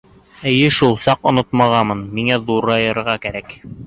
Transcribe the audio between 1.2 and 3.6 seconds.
онотмағанмын —миңә ҙурайырға кәрәк!